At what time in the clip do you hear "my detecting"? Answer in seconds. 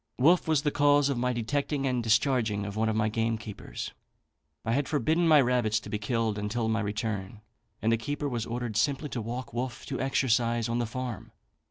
1.19-1.85